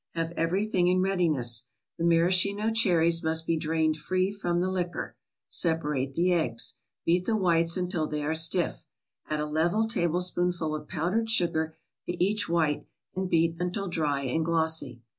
[0.15, 1.65] Have everything in readiness.
[1.99, 5.15] The maraschino cherries must be drained free from the liquor.
[5.47, 6.79] Separate the eggs.
[7.05, 8.83] Beat the whites until they are stiff.
[9.29, 11.75] Add a level tablespoonful of powdered sugar
[12.07, 15.01] to each white, and beat until dry and glossy.